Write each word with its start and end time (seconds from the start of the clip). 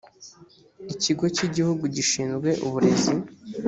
ikigo 0.93 1.25
cy 1.35 1.41
igihugu 1.47 1.83
gishinzwe 1.95 2.49
uburezi 2.65 3.13